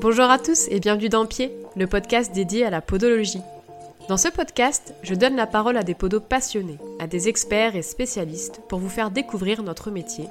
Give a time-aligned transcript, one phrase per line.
[0.00, 3.42] Bonjour à tous et bienvenue dans Pied, le podcast dédié à la podologie.
[4.08, 7.82] Dans ce podcast, je donne la parole à des podos passionnés, à des experts et
[7.82, 10.24] spécialistes pour vous faire découvrir notre métier,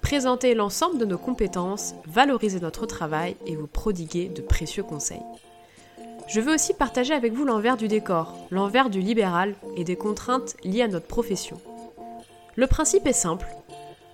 [0.00, 5.20] présenter l'ensemble de nos compétences, valoriser notre travail et vous prodiguer de précieux conseils.
[6.26, 10.56] Je veux aussi partager avec vous l'envers du décor, l'envers du libéral et des contraintes
[10.64, 11.60] liées à notre profession.
[12.56, 13.48] Le principe est simple.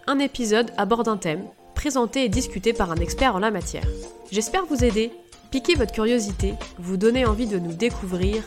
[0.08, 1.44] Un épisode aborde un thème,
[1.76, 3.86] présenté et discuté par un expert en la matière.
[4.32, 5.12] J'espère vous aider,
[5.52, 8.42] piquer votre curiosité, vous donner envie de nous découvrir,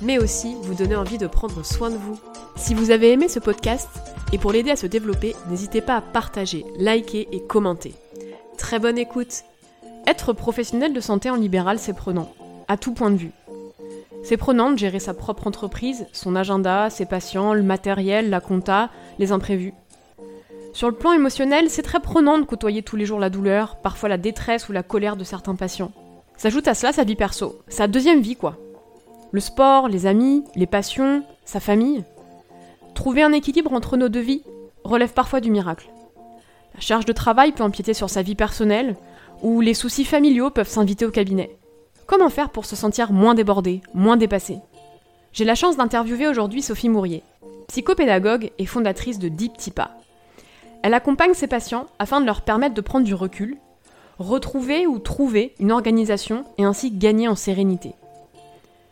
[0.00, 2.18] mais aussi vous donner envie de prendre soin de vous.
[2.56, 3.88] Si vous avez aimé ce podcast,
[4.32, 7.94] et pour l'aider à se développer, n'hésitez pas à partager, liker et commenter.
[8.56, 9.42] Très bonne écoute
[10.06, 12.32] Être professionnel de santé en libéral, c'est prenant,
[12.68, 13.32] à tout point de vue.
[14.22, 18.90] C'est prenant de gérer sa propre entreprise, son agenda, ses patients, le matériel, la compta,
[19.18, 19.74] les imprévus.
[20.78, 24.08] Sur le plan émotionnel, c'est très prenant de côtoyer tous les jours la douleur, parfois
[24.08, 25.90] la détresse ou la colère de certains patients.
[26.36, 28.56] S'ajoute à cela sa vie perso, sa deuxième vie quoi.
[29.32, 32.04] Le sport, les amis, les passions, sa famille.
[32.94, 34.44] Trouver un équilibre entre nos deux vies
[34.84, 35.90] relève parfois du miracle.
[36.76, 38.94] La charge de travail peut empiéter sur sa vie personnelle,
[39.42, 41.58] ou les soucis familiaux peuvent s'inviter au cabinet.
[42.06, 44.58] Comment faire pour se sentir moins débordé, moins dépassé?
[45.32, 47.24] J'ai la chance d'interviewer aujourd'hui Sophie Mourier,
[47.66, 49.90] psychopédagogue et fondatrice de Deep Tipa.
[50.82, 53.56] Elle accompagne ses patients afin de leur permettre de prendre du recul,
[54.18, 57.94] retrouver ou trouver une organisation et ainsi gagner en sérénité.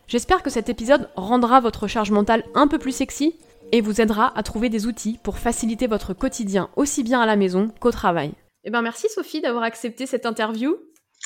[0.07, 3.35] J'espère que cet épisode rendra votre charge mentale un peu plus sexy
[3.71, 7.35] et vous aidera à trouver des outils pour faciliter votre quotidien aussi bien à la
[7.35, 8.31] maison qu'au travail.
[8.63, 10.77] Eh ben merci Sophie d'avoir accepté cette interview.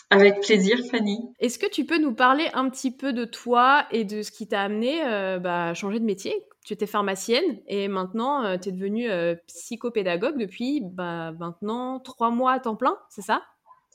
[0.09, 1.19] Avec plaisir, Fanny.
[1.39, 4.47] Est-ce que tu peux nous parler un petit peu de toi et de ce qui
[4.47, 6.35] t'a amené euh, bah, à changer de métier?
[6.65, 12.29] Tu étais pharmacienne et maintenant euh, tu es devenue euh, psychopédagogue depuis bah, maintenant trois
[12.29, 13.41] mois à temps plein, c'est ça?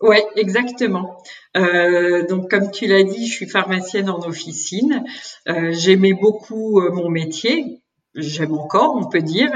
[0.03, 1.17] Oui, exactement.
[1.55, 5.05] donc, comme tu l'as dit, je suis pharmacienne en officine.
[5.47, 7.81] J'aimais beaucoup mon métier,
[8.17, 9.51] j'aime encore, on peut dire.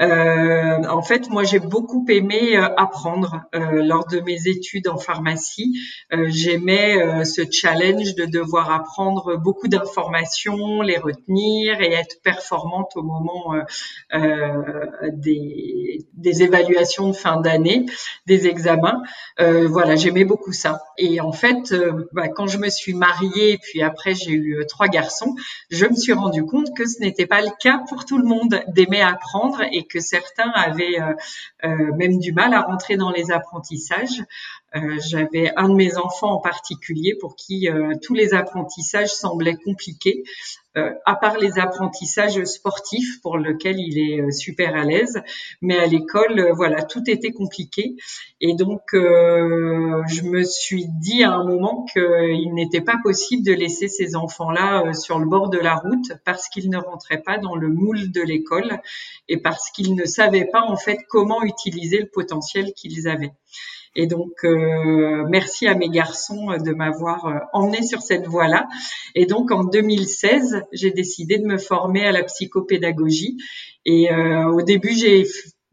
[0.00, 4.96] Euh, en fait, moi, j'ai beaucoup aimé euh, apprendre euh, lors de mes études en
[4.96, 5.78] pharmacie.
[6.12, 12.92] Euh, j'aimais euh, ce challenge de devoir apprendre beaucoup d'informations, les retenir et être performante
[12.96, 13.54] au moment
[15.12, 17.86] des, des, évaluations de fin d'année,
[18.26, 19.02] des examens.
[19.38, 20.80] voilà, j'aimais beaucoup ça.
[20.98, 21.74] Et en fait,
[22.12, 25.34] bah, quand je me suis mariée, puis après j'ai eu trois garçons,
[25.70, 28.62] je me suis rendu compte que ce n'était pas le cas pour tout le monde
[28.68, 31.14] d'aimer apprendre et que certains avaient euh,
[31.64, 34.22] euh, même du mal à rentrer dans les apprentissages.
[34.74, 37.68] Euh, j'avais un de mes enfants en particulier pour qui
[38.02, 40.24] tous les apprentissages semblaient compliqués.
[40.76, 45.22] Euh, à part les apprentissages sportifs pour lesquels il est euh, super à l'aise,
[45.62, 47.96] mais à l'école, euh, voilà, tout était compliqué.
[48.42, 53.88] Et donc, je me suis dit à un moment qu'il n'était pas possible de laisser
[53.88, 57.68] ces enfants-là sur le bord de la route parce qu'ils ne rentraient pas dans le
[57.68, 58.78] moule de l'école
[59.28, 63.32] et parce qu'ils ne savaient pas en fait comment utiliser le potentiel qu'ils avaient.
[63.98, 68.68] Et donc, euh, merci à mes garçons de m'avoir euh, emmené sur cette voie-là.
[69.14, 73.38] Et donc, en 2016, j'ai décidé de me former à la psychopédagogie.
[73.86, 75.24] Et euh, au début, j'ai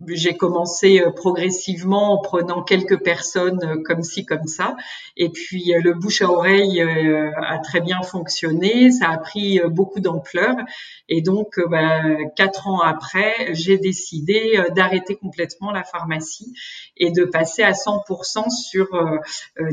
[0.08, 4.76] j'ai commencé euh, progressivement en prenant quelques personnes euh, comme ci, comme ça.
[5.18, 10.00] Et puis euh, le bouche à oreille a très bien fonctionné, ça a pris beaucoup
[10.00, 10.56] d'ampleur.
[11.10, 12.02] Et donc, bah,
[12.36, 16.54] quatre ans après, j'ai décidé d'arrêter complètement la pharmacie
[16.98, 18.88] et de passer à 100% sur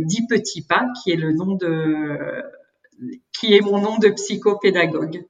[0.01, 2.43] Dix petits pas, qui est le nom de,
[3.39, 5.25] qui est mon nom de psychopédagogue.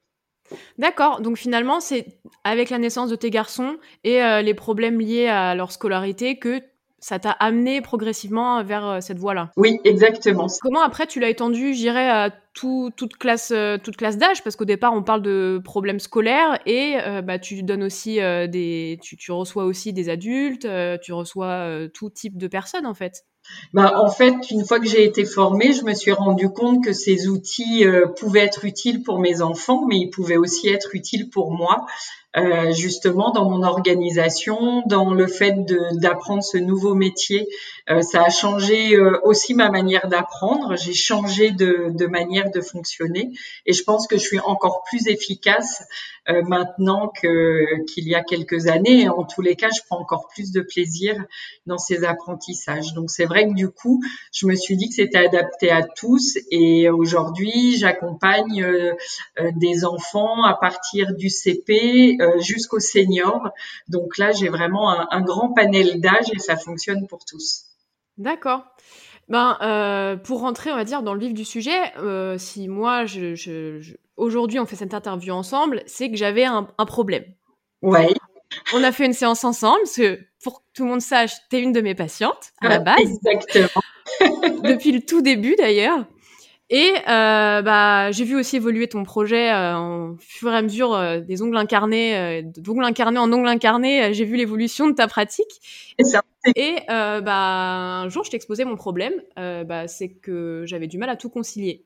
[0.78, 2.06] D'accord, donc finalement, c'est
[2.44, 6.60] avec la naissance de tes garçons et euh, les problèmes liés à leur scolarité que
[7.02, 9.50] ça t'a amené progressivement vers euh, cette voie-là.
[9.56, 10.48] Oui, exactement.
[10.60, 14.64] Comment après tu l'as étendu, j'irais, à toute classe, euh, toute classe d'âge, parce qu'au
[14.66, 19.64] départ on parle de problèmes scolaires et bah, tu donnes aussi des, tu, tu, reçois
[19.64, 20.66] aussi des adultes,
[21.00, 23.24] tu reçois tout type de personnes en fait.
[23.72, 26.92] Bah, en fait, une fois que j'ai été formée, je me suis rendu compte que
[26.92, 31.30] ces outils euh, pouvaient être utiles pour mes enfants, mais ils pouvaient aussi être utiles
[31.30, 31.86] pour moi,
[32.36, 35.54] euh, justement dans mon organisation, dans le fait
[35.94, 37.48] d'apprendre ce nouveau métier.
[37.88, 40.76] Euh, ça a changé aussi ma manière d'apprendre.
[40.76, 43.32] J'ai changé de, de, manière de fonctionner,
[43.66, 45.82] et je pense que je suis encore plus efficace
[46.46, 49.08] maintenant que qu'il y a quelques années.
[49.08, 51.16] En tous les cas, je prends encore plus de plaisir
[51.66, 52.94] dans ces apprentissages.
[52.94, 54.02] Donc c'est vrai que du coup,
[54.32, 58.92] je me suis dit que c'était adapté à tous et aujourd'hui, j'accompagne euh,
[59.38, 63.50] euh, des enfants à partir du CP euh, jusqu'au senior.
[63.88, 67.64] Donc là, j'ai vraiment un, grand panel d'âge et ça fonctionne pour tous.
[68.18, 68.64] D'accord.
[69.28, 73.06] Ben, euh, pour rentrer, on va dire, dans le vif du sujet, euh, si moi,
[73.06, 77.24] je, aujourd'hui, on fait cette interview ensemble, c'est que j'avais un, problème.
[77.80, 78.08] Ouais.
[78.74, 81.56] On a fait une séance ensemble, parce que pour que tout le monde sache, tu
[81.56, 82.98] es une de mes patientes, à la base.
[83.00, 83.82] Exactement.
[84.64, 86.04] Depuis le tout début, d'ailleurs.
[86.72, 90.94] Et euh, bah, j'ai vu aussi évoluer ton projet euh, en fur et à mesure
[90.94, 94.14] euh, des ongles incarnés, euh, d'ongles incarnés en ongles incarnés.
[94.14, 95.94] j'ai vu l'évolution de ta pratique.
[95.98, 96.22] Et, ça.
[96.54, 99.14] et bah, un jour, je t'ai exposé mon problème.
[99.36, 101.84] bah, c'est que j'avais du mal à tout concilier.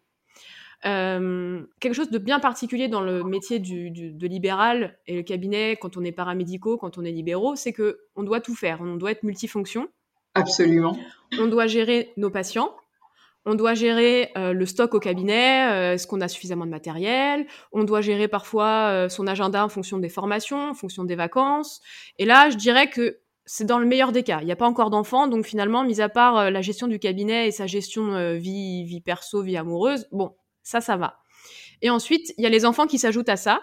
[0.82, 5.78] quelque chose de bien particulier dans le métier du, du, de libéral et le cabinet,
[5.80, 8.80] quand on est paramédicaux, quand on est libéraux, c'est que on doit tout faire.
[8.82, 9.88] On doit être multifonction.
[10.34, 10.98] Absolument.
[11.38, 12.74] On doit gérer nos patients
[13.46, 17.46] on doit gérer euh, le stock au cabinet, euh, est-ce qu'on a suffisamment de matériel,
[17.72, 21.80] on doit gérer parfois euh, son agenda en fonction des formations, en fonction des vacances.
[22.18, 24.38] Et là, je dirais que c'est dans le meilleur des cas.
[24.40, 27.48] Il n'y a pas encore d'enfants, donc finalement, mis à part la gestion du cabinet
[27.48, 31.18] et sa gestion vie, vie perso, vie amoureuse, bon, ça, ça va.
[31.82, 33.60] Et ensuite, il y a les enfants qui s'ajoutent à ça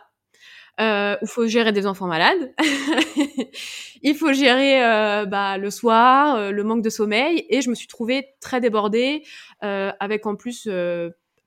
[0.80, 2.54] euh, où il faut gérer des enfants malades,
[4.02, 7.76] il faut gérer euh, bah, le soir, euh, le manque de sommeil, et je me
[7.76, 9.24] suis trouvée très débordée,
[9.64, 10.70] euh, avec en plus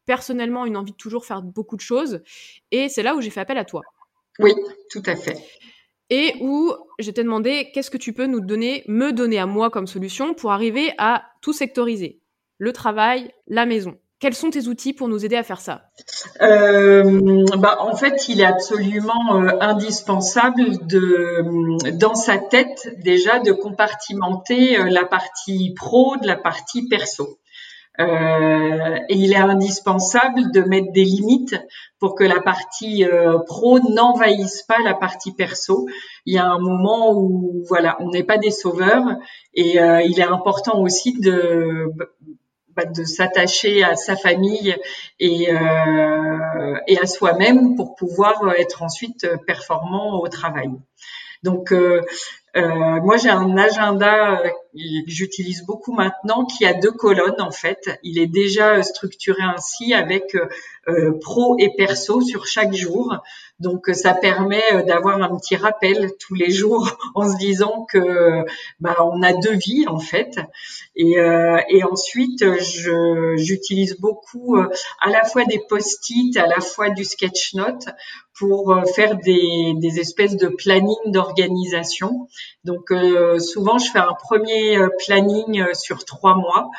[0.07, 2.21] personnellement une envie de toujours faire beaucoup de choses,
[2.71, 3.83] et c'est là où j'ai fait appel à toi.
[4.39, 4.53] Oui,
[4.91, 5.39] tout à fait.
[6.11, 9.71] Et où je t'ai demandé qu'est-ce que tu peux nous donner, me donner à moi
[9.71, 12.21] comme solution pour arriver à tout sectoriser,
[12.59, 13.99] le travail, la maison.
[14.21, 15.83] Quels sont tes outils pour nous aider à faire ça?
[16.41, 23.53] Euh, bah, En fait, il est absolument euh, indispensable de, dans sa tête déjà de
[23.53, 27.39] compartimenter euh, la partie pro de la partie perso.
[28.01, 31.57] Euh, et il est indispensable de mettre des limites
[32.01, 33.05] pour que la partie
[33.47, 35.87] pro n'envahisse pas la partie perso.
[36.27, 39.05] Il y a un moment où voilà, on n'est pas des sauveurs
[39.55, 41.87] et il est important aussi de
[42.77, 44.77] bah, de s'attacher à sa famille
[45.21, 50.71] et, euh, et à soi-même pour pouvoir être ensuite performant au travail.
[51.45, 52.01] Donc, euh,
[52.57, 57.51] euh, moi, j'ai un agenda euh, que j'utilise beaucoup maintenant qui a deux colonnes en
[57.51, 57.99] fait.
[58.05, 60.37] Il est déjà structuré ainsi avec
[60.87, 63.17] euh, pro et perso sur chaque jour.
[63.59, 68.45] Donc, ça permet d'avoir un petit rappel tous les jours en se disant que
[68.79, 70.39] bah, on a deux vies en fait.
[70.97, 71.17] Et,
[71.69, 72.45] et ensuite,
[73.37, 77.87] j'utilise beaucoup à la fois des post-it, à la fois du sketch note
[78.39, 82.29] pour euh, faire des, espèces de planning d'organisation.
[82.65, 86.71] Donc euh, souvent, je fais un premier euh, planning sur trois mois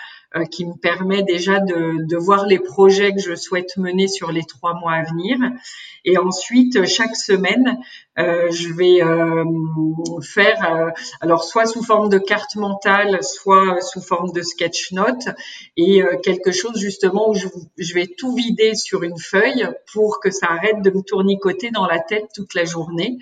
[0.52, 4.44] qui me permet déjà de, de, voir les projets que je souhaite mener sur les
[4.44, 5.38] trois mois à venir.
[6.06, 9.44] Et ensuite, chaque semaine, euh, je vais euh,
[10.21, 10.89] faire, euh,
[11.21, 15.27] alors soit sous forme de carte mentale, soit sous forme de sketch note,
[15.75, 17.47] et quelque chose justement où je,
[17.77, 21.88] je, vais tout vider sur une feuille pour que ça arrête de me tournicoter dans
[21.88, 23.17] la tête toute la journée.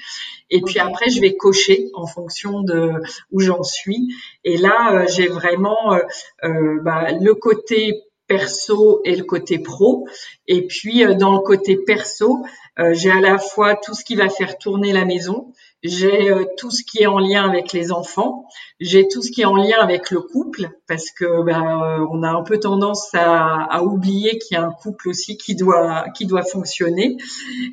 [0.50, 2.92] Et puis après, je vais cocher en fonction de
[3.32, 4.14] où j'en suis.
[4.44, 5.98] Et là, j'ai vraiment
[6.44, 10.08] bah, le côté perso et le côté pro.
[10.48, 12.44] Et puis dans le côté perso,
[12.80, 15.54] euh, j'ai à la fois tout ce qui va faire tourner la maison,
[15.84, 18.48] j'ai euh, tout ce qui est en lien avec les enfants,
[18.80, 22.24] j'ai tout ce qui est en lien avec le couple, parce que ben, euh, on
[22.24, 26.06] a un peu tendance à, à oublier qu'il y a un couple aussi qui doit
[26.16, 27.18] qui doit fonctionner.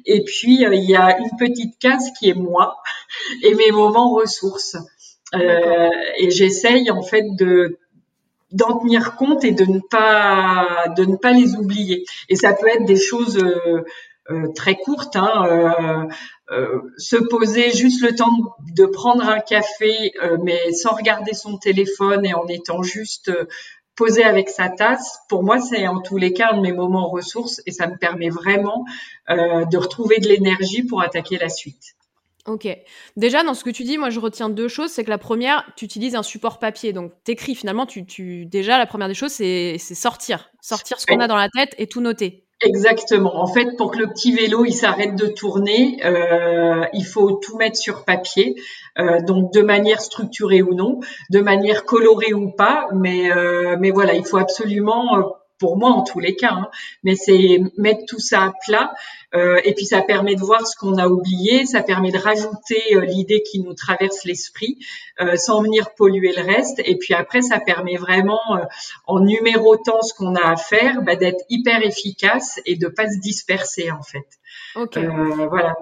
[0.04, 2.76] Et puis il y a une petite case qui est moi
[3.42, 4.76] et mes moments ressources.
[5.32, 7.78] et j'essaye en fait de
[8.52, 12.04] d'en tenir compte et de ne pas de ne pas les oublier.
[12.28, 13.38] Et ça peut être des choses
[14.30, 15.16] euh, très courte.
[15.16, 16.04] Hein, euh,
[16.52, 18.32] euh, se poser juste le temps
[18.74, 23.30] de prendre un café, mais sans regarder son téléphone et en étant juste
[23.96, 27.08] posé avec sa tasse, pour moi, c'est en tous les cas un de mes moments
[27.08, 28.84] ressources et ça me permet vraiment
[29.28, 31.94] de retrouver de l'énergie pour attaquer la suite.
[32.46, 32.68] Ok.
[33.16, 34.90] Déjà, dans ce que tu dis, moi, je retiens deux choses.
[34.90, 36.92] C'est que la première, tu utilises un support papier.
[36.92, 37.86] Donc, t'écris finalement.
[37.86, 38.46] Tu, tu...
[38.46, 40.50] Déjà, la première des choses, c'est sortir.
[40.62, 42.46] Sortir ce qu'on a dans la tête et tout noter.
[42.62, 43.40] Exactement.
[43.40, 47.56] En fait, pour que le petit vélo il s'arrête de tourner, euh, il faut tout
[47.56, 48.54] mettre sur papier,
[48.98, 53.90] euh, donc de manière structurée ou non, de manière colorée ou pas, mais euh, mais
[53.90, 56.70] voilà, il faut absolument pour moi en tous les cas, hein.
[57.04, 58.92] mais c'est mettre tout ça à plat
[59.34, 62.82] euh, et puis ça permet de voir ce qu'on a oublié, ça permet de rajouter
[62.94, 64.78] euh, l'idée qui nous traverse l'esprit
[65.20, 68.40] euh, sans venir polluer le reste et puis après ça permet vraiment
[69.06, 73.20] en numérotant ce qu'on a à faire bah, d'être hyper efficace et de pas se
[73.20, 74.26] disperser en fait.
[74.74, 74.98] Ok.
[75.48, 75.76] voilà.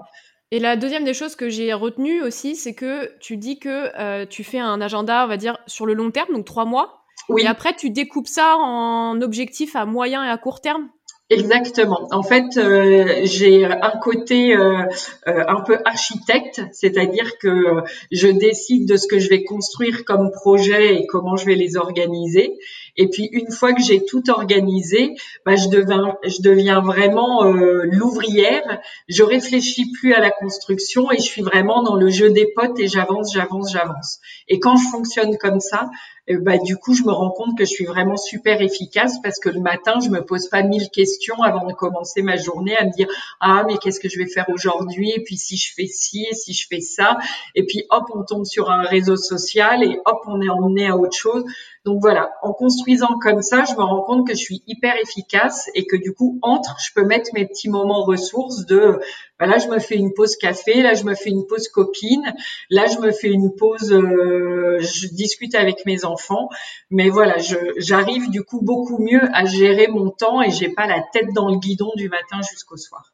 [0.51, 4.45] Et la deuxième des choses que j'ai retenues aussi, c'est que tu dis que tu
[4.45, 6.98] fais un agenda, on va dire, sur le long terme, donc trois mois.
[7.29, 7.43] Oui.
[7.43, 10.89] Et après, tu découpes ça en objectifs à moyen et à court terme?
[11.31, 12.09] Exactement.
[12.11, 14.85] En fait, euh, j'ai un côté euh,
[15.27, 20.31] euh, un peu architecte, c'est-à-dire que je décide de ce que je vais construire comme
[20.31, 22.55] projet et comment je vais les organiser.
[22.99, 25.15] Et puis une fois que j'ai tout organisé,
[25.47, 28.81] bah, je deviens, je deviens vraiment l'ouvrière.
[29.09, 32.79] Je réfléchis plus à la construction et je suis vraiment dans le jeu des potes
[32.79, 34.19] et j'avance, j'avance, j'avance.
[34.49, 35.89] Et quand je fonctionne comme ça,
[36.31, 39.49] bah, du coup, je me rends compte que je suis vraiment super efficace parce que
[39.49, 42.91] le matin, je me pose pas mille questions avant de commencer ma journée à me
[42.91, 43.09] dire
[43.41, 45.11] ah mais qu'est-ce que je vais faire aujourd'hui?
[45.11, 47.17] Et puis si je fais ci et si je fais ça
[47.55, 50.97] et puis hop on tombe sur un réseau social et hop on est emmené à
[50.97, 51.45] autre chose.
[51.85, 55.71] Donc voilà, en construisant comme ça, je me rends compte que je suis hyper efficace
[55.75, 58.99] et que du coup entre, je peux mettre mes petits moments ressources de
[59.39, 62.35] bah là je me fais une pause café, là je me fais une pause copine,
[62.71, 66.49] là je me fais une pause, euh, je discute avec mes enfants.
[66.91, 67.37] Mais voilà,
[67.77, 71.49] j'arrive du coup beaucoup mieux à gérer mon temps et j'ai pas la tête dans
[71.49, 73.13] le guidon du matin jusqu'au soir.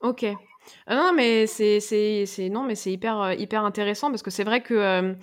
[0.00, 0.26] Ok.
[0.86, 4.44] Ah non, mais c'est c'est non, mais c'est hyper euh, hyper intéressant parce que c'est
[4.44, 5.14] vrai que euh,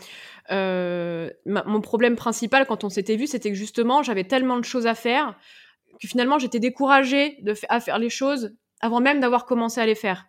[0.51, 4.87] euh, mon problème principal quand on s'était vu, c'était que justement j'avais tellement de choses
[4.87, 5.35] à faire
[6.01, 9.95] que finalement j'étais découragée de à faire les choses avant même d'avoir commencé à les
[9.95, 10.25] faire.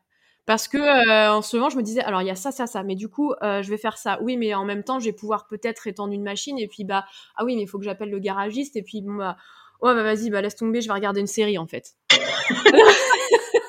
[0.47, 2.83] Parce que euh, en ce je me disais, alors il y a ça, ça, ça,
[2.83, 4.19] mais du coup, je vais faire ça.
[4.21, 7.07] Oui, mais en même temps, je vais pouvoir peut-être étendre une machine, et puis bah,
[7.37, 9.37] ah oui, mais il faut que j'appelle le garagiste, et puis bah,
[9.81, 11.95] ouais, bah vas-y, bah laisse tomber, je vais regarder une série en fait.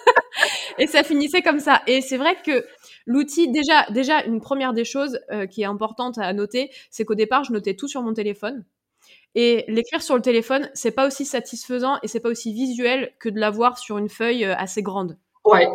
[0.78, 1.82] et ça finissait comme ça.
[1.88, 2.66] Et c'est vrai que
[3.06, 7.16] l'outil, déjà, déjà, une première des choses euh, qui est importante à noter, c'est qu'au
[7.16, 8.66] départ, je notais tout sur mon téléphone.
[9.36, 13.30] Et l'écrire sur le téléphone, c'est pas aussi satisfaisant et c'est pas aussi visuel que
[13.30, 15.18] de l'avoir sur une feuille euh, assez grande.
[15.46, 15.68] Ouais,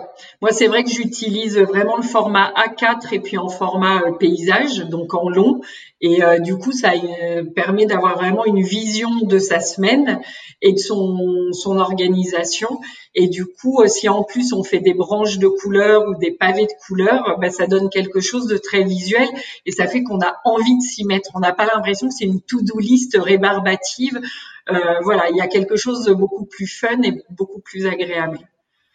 [0.43, 4.81] moi c'est vrai que j'utilise vraiment le format A4 et puis en format euh, paysage,
[4.81, 5.61] donc en long,
[6.00, 10.21] et euh, du coup ça euh, permet d'avoir vraiment une vision de sa semaine
[10.61, 12.81] et de son, son organisation.
[13.15, 16.67] Et du coup, si en plus on fait des branches de couleurs ou des pavés
[16.67, 19.29] de couleurs, bah, ça donne quelque chose de très visuel
[19.67, 21.31] et ça fait qu'on a envie de s'y mettre.
[21.37, 24.21] On n'a pas l'impression que c'est une to-do list rébarbative.
[25.03, 28.41] voilà, il y a quelque chose de beaucoup plus fun et beaucoup plus agréable.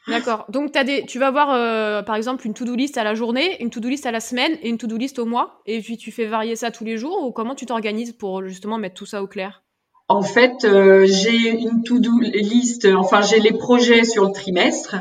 [0.08, 0.46] D'accord.
[0.50, 3.70] Donc des, tu vas avoir euh, par exemple une to-do list à la journée, une
[3.70, 6.26] to-do list à la semaine et une to-do list au mois, et puis tu fais
[6.26, 9.28] varier ça tous les jours ou comment tu t'organises pour justement mettre tout ça au
[9.28, 9.64] clair?
[10.08, 14.98] En fait, euh, j'ai une to-do list, enfin j'ai les projets sur le trimestre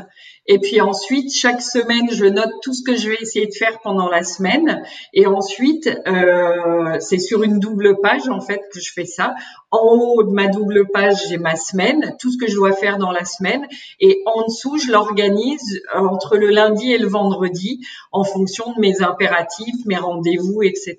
[0.47, 3.79] et puis ensuite, chaque semaine, je note tout ce que je vais essayer de faire
[3.81, 4.83] pendant la semaine.
[5.13, 9.33] Et ensuite, euh, c'est sur une double page en fait que je fais ça.
[9.71, 12.97] En haut de ma double page, j'ai ma semaine, tout ce que je dois faire
[12.97, 13.67] dans la semaine.
[13.99, 19.01] Et en dessous, je l'organise entre le lundi et le vendredi en fonction de mes
[19.01, 20.95] impératifs, mes rendez-vous, etc.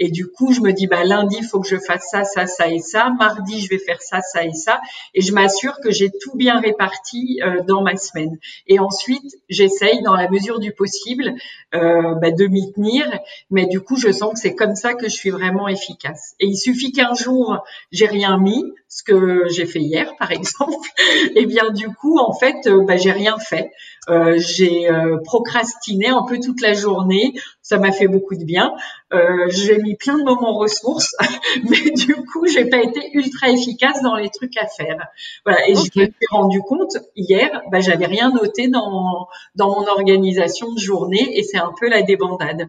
[0.00, 2.46] Et du coup, je me dis, bah lundi, il faut que je fasse ça, ça,
[2.46, 3.10] ça et ça.
[3.18, 4.80] Mardi, je vais faire ça, ça et ça.
[5.14, 8.36] Et je m'assure que j'ai tout bien réparti euh, dans ma semaine.
[8.66, 11.34] Et ensuite, j'essaye dans la mesure du possible
[11.74, 13.06] euh, bah, de m'y tenir.
[13.50, 16.34] Mais du coup, je sens que c'est comme ça que je suis vraiment efficace.
[16.40, 20.88] Et il suffit qu'un jour, j'ai rien mis, ce que j'ai fait hier, par exemple.
[21.34, 23.70] et bien du coup, en fait, euh, bah, j'ai rien fait.
[24.08, 27.34] Euh, j'ai euh, procrastiné un peu toute la journée.
[27.62, 28.74] Ça m'a fait beaucoup de bien.
[29.12, 31.14] Euh, j'ai mis plein de moments ressources,
[31.68, 35.08] mais du coup, j'ai pas été ultra efficace dans les trucs à faire.
[35.44, 35.68] Voilà.
[35.68, 40.72] Et je me suis rendu compte hier, bah, j'avais rien noté dans dans mon organisation
[40.72, 42.68] de journée, et c'est un peu la débandade.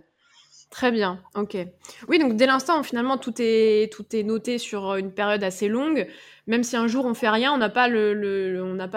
[0.69, 1.57] Très bien, ok.
[2.09, 6.07] Oui, donc dès l'instant, finalement, tout est, tout est noté sur une période assez longue
[6.47, 7.87] même si un jour on fait rien, on n'a pas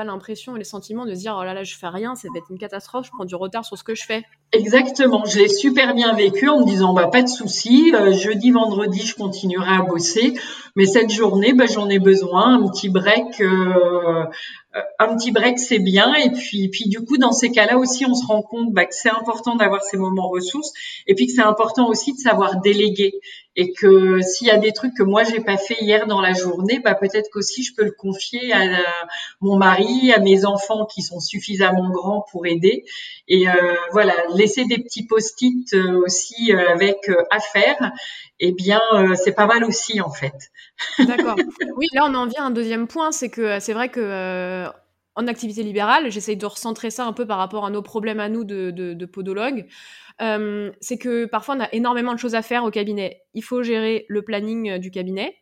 [0.04, 2.38] l'impression et les sentiments de se dire oh là là je fais rien, ça va
[2.38, 4.24] être une catastrophe, je prends du retard sur ce que je fais.
[4.52, 8.50] Exactement, je l'ai super bien vécu en me disant bah pas de souci, euh, jeudi,
[8.50, 10.34] vendredi je continuerai à bosser,
[10.76, 14.24] mais cette journée bah, j'en ai besoin, un petit break, euh,
[14.98, 18.14] un petit break c'est bien et puis puis du coup dans ces cas-là aussi on
[18.14, 20.72] se rend compte bah, que c'est important d'avoir ces moments ressources
[21.06, 23.14] et puis que c'est important aussi de savoir déléguer
[23.56, 26.32] et que s'il y a des trucs que moi j'ai pas fait hier dans la
[26.32, 28.60] journée, bah peut-être qu'aussi je peux le confier à
[29.40, 32.84] mon mari, à mes enfants qui sont suffisamment grands pour aider.
[33.26, 37.92] Et euh, voilà, laisser des petits post-it euh, aussi euh, avec à faire,
[38.38, 38.80] eh bien
[39.16, 40.52] c'est pas mal aussi en fait.
[41.00, 41.36] D'accord.
[41.76, 44.66] Oui, là on en vient à un deuxième point, c'est que c'est vrai que
[45.18, 48.28] en activité libérale, j'essaye de recentrer ça un peu par rapport à nos problèmes à
[48.28, 49.66] nous de, de, podologues.
[50.22, 53.22] Euh, c'est que parfois on a énormément de choses à faire au cabinet.
[53.34, 55.34] Il faut gérer le planning euh, du cabinet.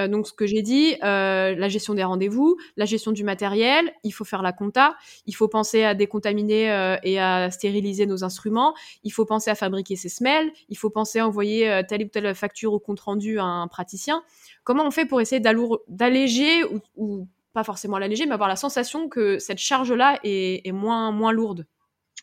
[0.00, 4.10] Euh, donc, ce que j'ai dit, la gestion des rendez-vous, la gestion du matériel, il
[4.10, 8.74] faut faire la compta, il faut penser à décontaminer et à stériliser nos instruments,
[9.04, 12.34] il faut penser à fabriquer ses semelles, il faut penser à envoyer telle ou telle
[12.34, 14.24] facture ou compte rendu à un praticien.
[14.64, 16.64] Comment on fait pour essayer d'alléger
[16.96, 21.66] ou, pas forcément l'alléger, mais avoir la sensation que cette charge-là est, moins, moins lourde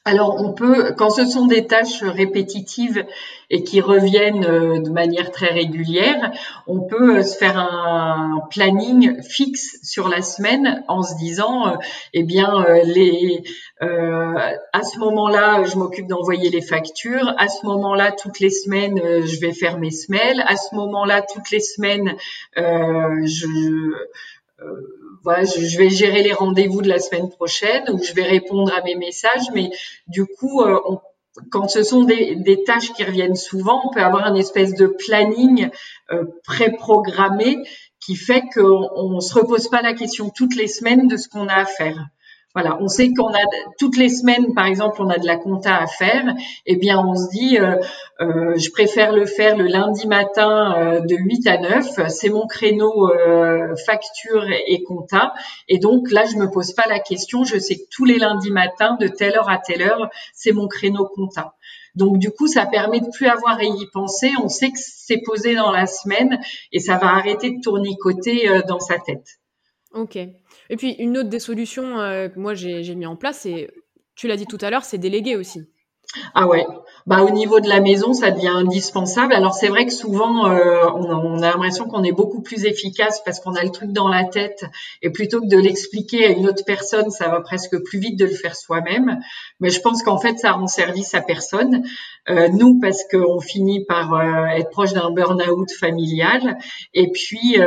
[0.06, 3.06] alors, on peut, quand ce sont des tâches répétitives
[3.50, 6.32] et qui reviennent euh, de manière très régulière,
[6.68, 11.76] on peut euh, se faire un planning fixe sur la semaine en se disant, euh,
[12.14, 13.44] eh bien, les,
[13.82, 17.34] à ce moment-là, je m'occupe d'envoyer les factures.
[17.38, 20.44] À ce moment-là, toutes les semaines, je vais faire mes semelles.
[20.48, 22.16] À ce moment-là, toutes les semaines,
[22.56, 23.94] je
[25.24, 28.82] voilà, je, vais gérer les rendez-vous de la semaine prochaine ou je vais répondre à
[28.84, 29.50] mes messages.
[29.54, 29.70] Mais
[30.08, 30.80] du coup, euh,
[31.52, 35.70] quand ce sont des, tâches qui reviennent souvent, on peut avoir un espèce de planning
[36.12, 37.58] euh, préprogrammé
[38.00, 41.48] qui fait qu'on ne se repose pas la question toutes les semaines de ce qu'on
[41.48, 42.08] a à faire.
[42.56, 43.46] Voilà, on sait qu'on a
[43.78, 46.34] toutes les semaines, par exemple, on a de la compta à faire.
[46.66, 47.76] Eh bien, on se dit, euh,
[48.22, 52.10] euh, je préfère le faire le lundi matin euh, de 8 à 9.
[52.10, 53.12] C'est mon créneau
[53.86, 55.34] facture et compta.
[55.68, 57.44] Et donc là, je me pose pas la question.
[57.44, 60.68] Je sais que tous les lundis matins, de telle heure à telle heure, c'est mon
[60.68, 61.54] créneau compta.
[61.94, 64.32] Donc du coup, ça permet de plus avoir à y penser.
[64.44, 66.40] On sait que c'est posé dans la semaine
[66.72, 69.40] et ça va arrêter de tournicoter dans sa tête.
[69.94, 70.18] Ok.
[70.70, 73.70] Et puis, une autre des solutions euh, que moi j'ai mis en place, c'est,
[74.16, 75.68] tu l'as dit tout à l'heure, c'est déléguer aussi.
[76.34, 76.66] Ah ouais.
[77.06, 79.34] Bah au niveau de la maison, ça devient indispensable.
[79.34, 83.40] Alors c'est vrai que souvent euh, on, a, l'impression qu'on est beaucoup plus efficace parce
[83.40, 84.66] qu'on a le truc dans la tête
[85.02, 88.26] et plutôt que de l'expliquer à une autre personne, ça va presque plus vite de
[88.26, 89.20] le faire soi-même.
[89.60, 91.84] Mais je pense qu'en fait ça rend service à personne.
[92.30, 96.58] Euh, nous parce qu'on finit par euh, être proche d'un burn-out familial
[96.94, 97.58] et puis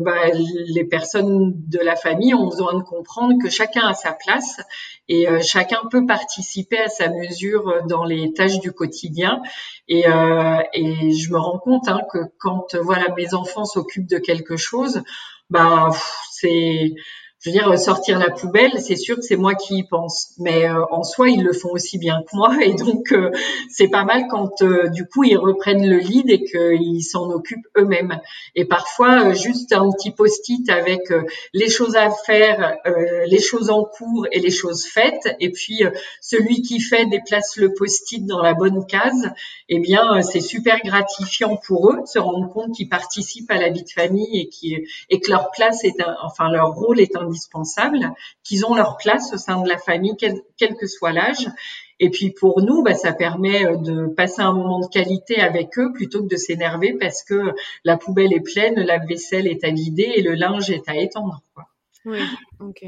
[0.00, 4.60] bah, les personnes de la famille ont besoin de comprendre que chacun a sa place
[5.08, 9.40] et chacun peut participer à sa mesure dans les tâches du quotidien.
[9.88, 14.18] Et, euh, et je me rends compte hein, que quand voilà mes enfants s'occupent de
[14.18, 15.02] quelque chose,
[15.50, 15.88] bah
[16.30, 16.94] c'est
[17.40, 20.32] je veux dire, sortir la poubelle, c'est sûr que c'est moi qui y pense.
[20.38, 22.56] Mais euh, en soi, ils le font aussi bien que moi.
[22.62, 23.30] Et donc, euh,
[23.70, 27.66] c'est pas mal quand, euh, du coup, ils reprennent le lead et qu'ils s'en occupent
[27.76, 28.20] eux-mêmes.
[28.56, 31.12] Et parfois, juste un petit post-it avec
[31.54, 32.76] les choses à faire,
[33.26, 35.36] les choses en cours et les choses faites.
[35.38, 35.82] Et puis,
[36.20, 39.30] celui qui fait déplace le post-it dans la bonne case.
[39.68, 43.68] Eh bien, c'est super gratifiant pour eux de se rendre compte qu'ils participent à la
[43.68, 44.76] vie de famille et, qui,
[45.10, 48.12] et que leur place est, un, enfin, leur rôle est un indispensable,
[48.44, 51.48] qu'ils ont leur place au sein de la famille, quel, que soit l'âge.
[52.00, 55.78] Et puis pour nous, bah, ça permet euh, de passer un moment de qualité avec
[55.78, 57.52] eux plutôt que de s'énerver parce que
[57.84, 61.42] la poubelle est pleine, la vaisselle est à vider et le linge est à étendre.
[62.04, 62.20] Oui,
[62.60, 62.84] ok.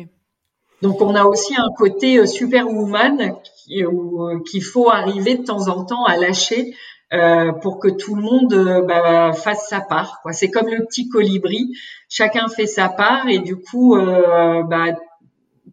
[0.82, 3.34] Donc on a aussi un côté euh, superwoman
[3.70, 6.74] euh, qu'il faut arriver de temps en temps à lâcher
[7.12, 10.20] euh, pour que tout le monde euh, bah, fasse sa part.
[10.30, 11.76] C'est comme le petit colibri,
[12.08, 14.96] chacun fait sa part et du coup, euh, bah,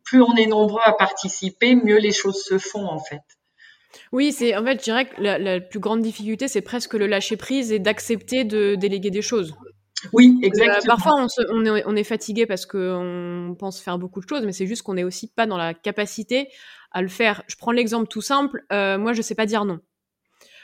[0.04, 3.22] plus on est nombreux à participer, mieux les choses se font en fait.
[4.12, 7.38] Oui, c'est en fait, je dirais que la, plus grande difficulté, c'est presque le lâcher
[7.38, 9.54] prise et d'accepter de déléguer des choses.
[10.14, 10.96] Oui, exactement.
[10.96, 14.68] parfois, on, est, on, est, fatigué parce qu'on pense faire beaucoup de choses, mais c'est
[14.68, 16.50] juste qu'on n'est aussi pas dans la capacité
[16.92, 17.44] à le faire.
[17.48, 18.64] Je prends l'exemple tout simple.
[18.72, 19.80] moi, je sais pas dire non.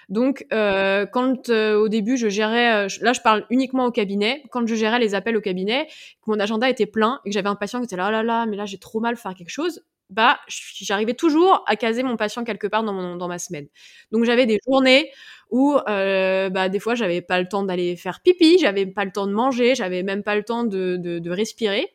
[0.09, 4.43] Donc, euh, quand euh, au début je gérais, euh, là je parle uniquement au cabinet,
[4.51, 7.49] quand je gérais les appels au cabinet, que mon agenda était plein et que j'avais
[7.49, 9.49] un patient qui était là, oh là là, mais là j'ai trop mal faire quelque
[9.49, 13.67] chose, bah j'arrivais toujours à caser mon patient quelque part dans, mon, dans ma semaine.
[14.11, 15.11] Donc j'avais des journées
[15.49, 19.27] où bah des fois j'avais pas le temps d'aller faire pipi, j'avais pas le temps
[19.27, 21.87] de manger, j'avais même pas le temps de, de, de respirer.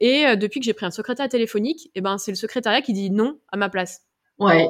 [0.00, 3.10] Et depuis que j'ai pris un secrétaire téléphonique, eh ben c'est le secrétariat qui dit
[3.10, 4.02] non à ma place.
[4.38, 4.68] Ouais.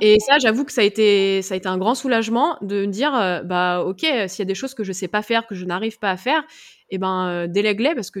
[0.00, 2.92] Et ça, j'avoue que ça a été, ça a été un grand soulagement de me
[2.92, 5.54] dire, euh, bah ok, s'il y a des choses que je sais pas faire, que
[5.54, 6.40] je n'arrive pas à faire,
[6.90, 8.20] et eh ben euh, délègue-les parce que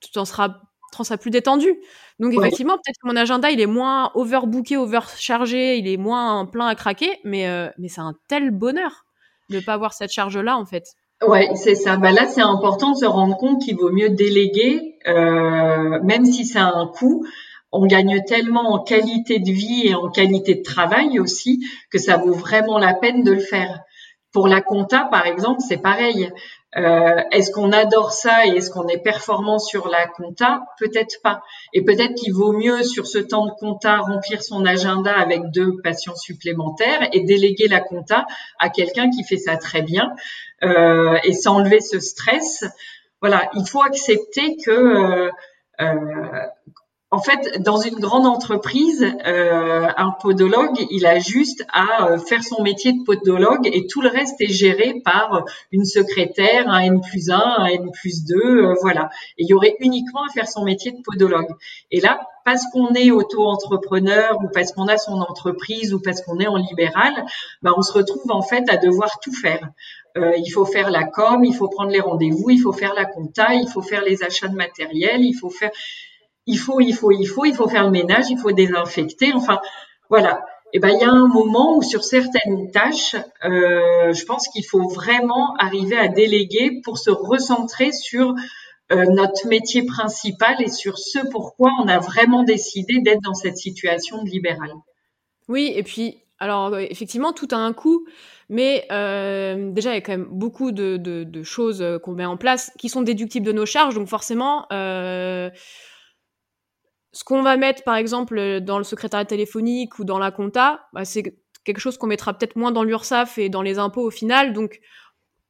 [0.00, 0.60] tu en seras,
[0.92, 1.74] seras plus détendu.
[2.20, 6.66] Donc effectivement, peut-être que mon agenda il est moins overbooké, overchargé, il est moins plein
[6.66, 9.04] à craquer, mais euh, mais c'est un tel bonheur
[9.50, 10.84] de pas avoir cette charge là en fait.
[11.26, 11.96] Ouais, c'est ça.
[11.96, 16.66] Bah là, c'est important de se rendre compte qu'il vaut mieux déléguer, même si ça
[16.66, 17.24] a un coût
[17.72, 22.16] on gagne tellement en qualité de vie et en qualité de travail aussi que ça
[22.16, 23.80] vaut vraiment la peine de le faire.
[24.32, 26.30] Pour la compta, par exemple, c'est pareil.
[26.76, 30.62] Euh, est-ce qu'on adore ça et est-ce qu'on est performant sur la compta?
[30.78, 31.42] Peut-être pas.
[31.74, 35.76] Et peut-être qu'il vaut mieux sur ce temps de compta remplir son agenda avec deux
[35.82, 38.26] patients supplémentaires et déléguer la compta
[38.58, 40.12] à quelqu'un qui fait ça très bien
[40.62, 42.64] euh, et s'enlever ce stress
[43.22, 45.30] voilà, il faut accepter que
[47.12, 52.42] en fait, dans une grande entreprise, euh, un podologue, il a juste à euh, faire
[52.42, 57.02] son métier de podologue et tout le reste est géré par une secrétaire, un N
[57.02, 59.10] plus 1, un N plus 2, euh, voilà.
[59.36, 61.50] Et il y aurait uniquement à faire son métier de podologue.
[61.90, 66.38] Et là, parce qu'on est auto-entrepreneur ou parce qu'on a son entreprise ou parce qu'on
[66.38, 67.12] est en libéral,
[67.60, 69.68] bah, on se retrouve en fait à devoir tout faire.
[70.16, 73.04] Euh, il faut faire la com, il faut prendre les rendez-vous, il faut faire la
[73.04, 75.70] compta, il faut faire les achats de matériel, il faut faire
[76.46, 79.32] il faut, il faut, il faut, il faut faire le ménage, il faut désinfecter.
[79.34, 79.60] Enfin,
[80.08, 80.44] voilà.
[80.74, 84.48] Et eh ben, il y a un moment où sur certaines tâches, euh, je pense
[84.48, 88.34] qu'il faut vraiment arriver à déléguer pour se recentrer sur
[88.90, 93.58] euh, notre métier principal et sur ce pourquoi on a vraiment décidé d'être dans cette
[93.58, 94.70] situation de libéral.
[95.46, 98.06] Oui, et puis, alors effectivement, tout a un coût,
[98.48, 102.72] mais euh, déjà, il y a quand même beaucoup de, choses qu'on met en place
[102.78, 104.66] qui sont déductibles de nos charges, donc forcément,
[107.12, 111.04] ce qu'on va mettre, par exemple, dans le secrétariat téléphonique ou dans la compta, bah,
[111.04, 114.52] c'est quelque chose qu'on mettra peut-être moins dans l'URSSAF et dans les impôts au final.
[114.52, 114.80] Donc,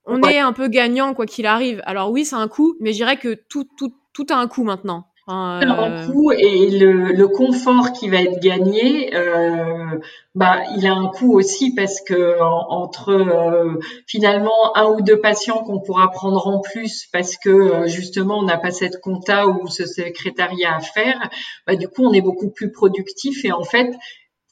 [0.05, 1.81] on est un peu gagnant quoi qu'il arrive.
[1.85, 4.64] Alors oui, c'est un coût, mais je dirais que tout, tout, tout a un coût
[4.64, 5.12] maintenant.
[5.29, 10.01] Un coût et le, le, confort qui va être gagné, euh,
[10.35, 15.63] bah, il a un coût aussi parce que entre euh, finalement un ou deux patients
[15.63, 19.69] qu'on pourra prendre en plus parce que euh, justement on n'a pas cette compta ou
[19.69, 21.31] ce secrétariat à faire,
[21.69, 23.95] bah, du coup on est beaucoup plus productif et en fait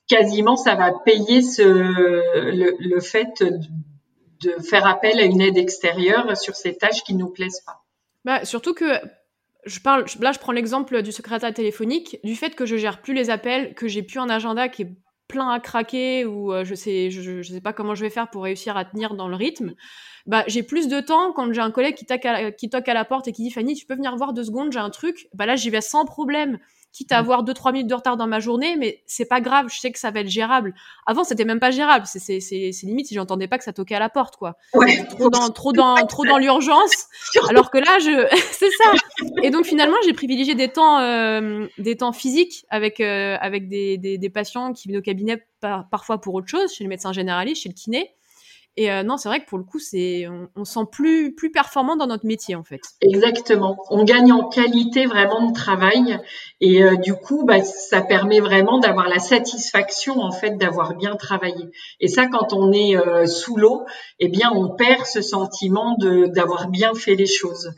[0.06, 6.36] quasiment ça va payer ce, le, le fait de faire appel à une aide extérieure
[6.36, 7.82] sur ces tâches qui nous plaisent pas.
[8.24, 8.84] Bah, surtout que
[9.66, 9.80] je
[10.20, 13.74] là, je prends l'exemple du secrétaire téléphonique, du fait que je gère plus les appels,
[13.74, 14.90] que j'ai plus un agenda qui est
[15.28, 18.42] plein à craquer ou euh, je sais, je, sais pas comment je vais faire pour
[18.42, 19.74] réussir à tenir dans le rythme.
[20.26, 22.04] Bah, j'ai plus de temps quand j'ai un collègue qui,
[22.58, 24.72] qui toque à la porte et qui dit Fanny, tu peux venir voir deux secondes,
[24.72, 25.28] j'ai un truc.
[25.34, 26.58] Bah là, j'y vais sans problème
[26.92, 27.20] quitte à mm.
[27.20, 29.98] avoir 2-3 minutes de retard dans ma journée, mais c'est pas grave, je sais que
[29.98, 30.74] ça va être gérable.
[31.06, 32.38] Avant, c'était même pas gérable, c'est
[32.82, 34.56] limite si j'entendais pas que ça toquait à la porte, quoi.
[35.10, 37.06] Trop dans, trop dans, trop dans l'urgence.
[37.48, 38.92] Alors que là, je, c'est ça.
[39.42, 43.98] Et donc finalement, j'ai privilégié des temps, euh, des temps physiques avec, euh, avec des,
[43.98, 45.44] des, des, patients qui viennent au cabinet
[45.90, 48.10] parfois pour autre chose, chez le médecin généraliste, chez le kiné.
[48.76, 51.50] Et euh, non, c'est vrai que pour le coup, c'est on, on, sent plus plus
[51.50, 52.80] performant dans notre métier en fait.
[53.00, 53.76] Exactement.
[53.90, 56.18] On gagne en qualité vraiment de travail
[56.60, 61.16] et euh, du coup, bah, ça permet vraiment d'avoir la satisfaction en fait d'avoir bien
[61.16, 61.70] travaillé.
[61.98, 63.84] Et ça, quand on est euh, sous l'eau,
[64.20, 67.72] eh bien, on perd ce sentiment de d'avoir bien fait les choses.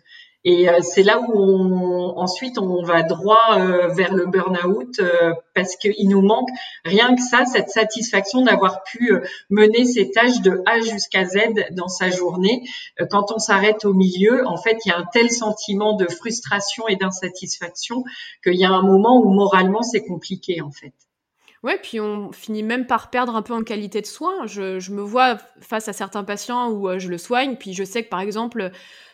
[0.44, 5.32] Et euh, c'est là où on, ensuite on va droit euh, vers le burn-out euh,
[5.54, 6.48] parce qu'il nous manque
[6.84, 9.12] rien que ça, cette satisfaction d'avoir pu
[9.50, 11.38] mener ses tâches de A jusqu'à Z
[11.70, 12.62] dans sa journée.
[13.10, 16.88] quand on s'arrête au milieu, en fait, il y a un tel sentiment de frustration
[16.88, 18.02] et d'insatisfaction
[18.42, 20.92] qu'il y a un moment où moralement c'est compliqué en fait.
[21.62, 24.46] Ouais, puis on finit même par perdre un peu en qualité de soins.
[24.46, 28.02] Je, je me vois face à certains patients où je le soigne, puis je sais
[28.02, 28.72] que par exemple,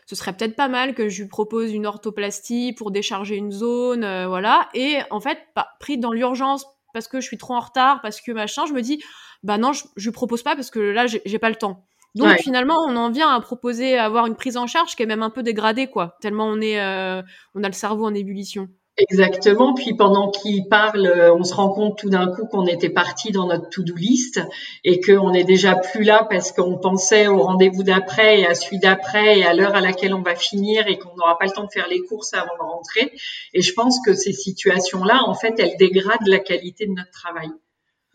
[0.09, 4.05] ce serait peut-être pas mal que je lui propose une orthoplastie pour décharger une zone,
[4.05, 4.71] euh, voilà.
[4.73, 8.23] Et en fait, bah, pris dans l'urgence parce que je suis trop en retard, parce
[8.23, 9.03] que machin, je me dis,
[9.43, 11.85] bah non, je, je lui propose pas parce que là, j'ai pas le temps.
[12.15, 15.23] Donc finalement, on en vient à proposer avoir une prise en charge qui est même
[15.23, 16.17] un peu dégradée, quoi.
[16.23, 17.21] Tellement on est, euh,
[17.55, 18.69] on a le cerveau en ébullition.
[18.99, 19.75] Exactement.
[19.75, 23.31] Puis pendant qu'il parle, euh, on se rend compte tout d'un coup qu'on était parti
[23.31, 24.41] dans notre to-do list
[24.83, 28.81] et qu'on n'est déjà plus là parce qu'on pensait au rendez-vous d'après et à celui
[28.81, 31.65] d'après et à l'heure à laquelle on va finir et qu'on n'aura pas le temps
[31.65, 33.13] de faire les courses avant de rentrer.
[33.55, 37.51] Et je pense que ces situations-là, en fait, elles dégradent la qualité de notre travail.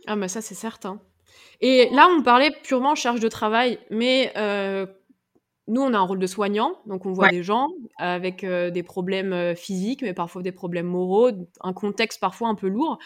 [0.05, 0.99] Ah, mais ça, c'est certain.
[1.61, 4.85] Et là, on parlait purement charge de travail, mais euh,
[5.67, 8.83] nous, on a un rôle de soignant, donc on voit des gens avec euh, des
[8.83, 11.29] problèmes euh, physiques, mais parfois des problèmes moraux,
[11.61, 12.99] un contexte parfois un peu lourd.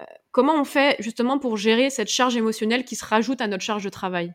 [0.00, 3.62] Euh, comment on fait justement pour gérer cette charge émotionnelle qui se rajoute à notre
[3.62, 4.32] charge de travail?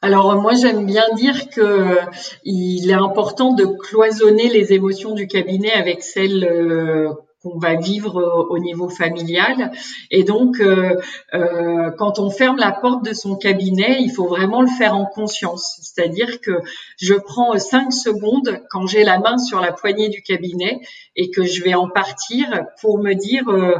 [0.00, 1.98] Alors moi j'aime bien dire que
[2.44, 8.58] il est important de cloisonner les émotions du cabinet avec celles qu'on va vivre au
[8.58, 9.70] niveau familial.
[10.10, 10.96] Et donc, euh,
[11.34, 15.06] euh, quand on ferme la porte de son cabinet, il faut vraiment le faire en
[15.06, 15.78] conscience.
[15.82, 16.60] C'est-à-dire que
[17.00, 20.80] je prends cinq secondes quand j'ai la main sur la poignée du cabinet
[21.14, 23.48] et que je vais en partir pour me dire...
[23.48, 23.76] Euh,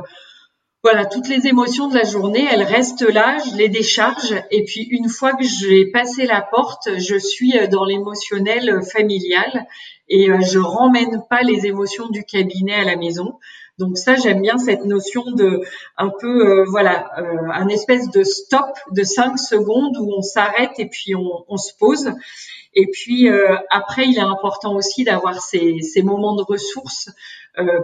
[0.84, 4.82] voilà, toutes les émotions de la journée, elles restent là, je les décharge et puis
[4.82, 9.66] une fois que j'ai passé la porte, je suis dans l'émotionnel familial
[10.08, 13.40] et je ramène pas les émotions du cabinet à la maison
[13.78, 15.62] Donc ça, j'aime bien cette notion de
[15.96, 17.10] un peu, voilà,
[17.52, 22.12] un espèce de stop de cinq secondes où on s'arrête et puis on, se pose.
[22.74, 23.28] Et puis
[23.70, 27.10] après, il est important aussi d'avoir ces moments de ressources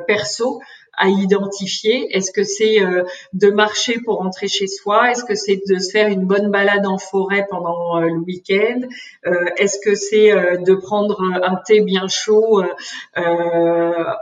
[0.06, 0.60] perso
[0.96, 2.14] à identifier.
[2.16, 5.10] Est-ce que c'est euh, de marcher pour rentrer chez soi?
[5.10, 8.80] Est-ce que c'est de se faire une bonne balade en forêt pendant euh, le week-end?
[9.26, 12.62] Euh, Est-ce que c'est de prendre un thé bien chaud,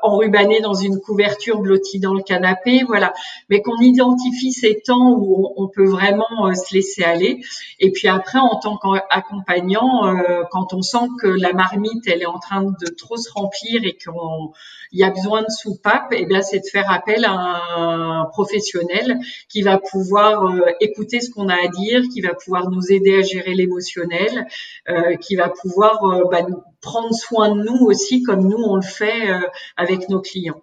[0.03, 2.83] enrubané dans une couverture blottie dans le canapé?
[2.87, 3.13] Voilà.
[3.49, 7.41] Mais qu'on identifie ces temps où on, peut vraiment se laisser aller.
[7.81, 10.15] Et puis après, en tant qu'accompagnant,
[10.51, 13.97] quand on sent que la marmite elle est en train de trop se remplir et
[14.05, 14.53] qu'on
[14.93, 18.25] il y a besoin de soupape, et eh bien c'est de faire appel à un
[18.27, 22.90] professionnel qui va pouvoir euh, écouter ce qu'on a à dire, qui va pouvoir nous
[22.90, 24.46] aider à gérer l'émotionnel,
[24.88, 26.46] euh, qui va pouvoir euh, bah,
[26.81, 29.31] prendre soin de nous aussi comme nous on le fait
[29.77, 30.62] avec nos clients.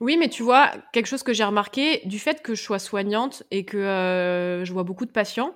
[0.00, 3.42] Oui, mais tu vois, quelque chose que j'ai remarqué, du fait que je sois soignante
[3.50, 5.54] et que je vois beaucoup de patients,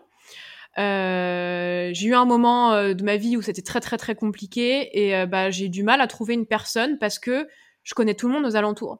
[0.77, 5.51] j'ai eu un moment de ma vie où c'était très très très compliqué et bah,
[5.51, 7.47] j'ai du mal à trouver une personne parce que
[7.85, 8.99] je connais tout le monde aux alentours.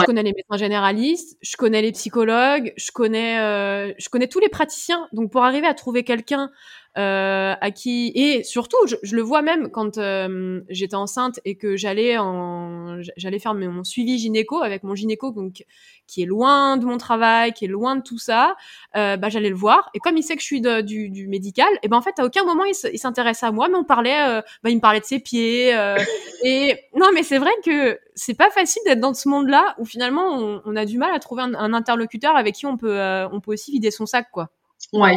[0.00, 4.40] Je connais les médecins généralistes, je connais les psychologues, je connais, euh, je connais tous
[4.40, 5.08] les praticiens.
[5.12, 6.50] Donc pour arriver à trouver quelqu'un
[6.98, 11.56] euh, à qui et surtout je, je le vois même quand euh, j'étais enceinte et
[11.56, 15.64] que j'allais en j'allais faire mon suivi gynéco avec mon gynéco donc
[16.06, 18.56] qui est loin de mon travail qui est loin de tout ça
[18.96, 19.90] euh, bah j'allais le voir.
[19.94, 22.24] Et comme il sait que je suis du, du, médical et ben en fait à
[22.24, 25.04] aucun moment il s'intéresse à moi mais on parlait euh, bah il me parlait de
[25.04, 25.96] ses pieds euh,
[26.44, 29.84] et non mais c'est vrai que c'est pas facile d'être dans ce monde là où
[29.84, 32.98] finalement on, a du mal à trouver un, un interlocuteur avec qui on peut
[33.32, 34.50] on peut aussi vider son sac quoi
[34.92, 35.12] oui.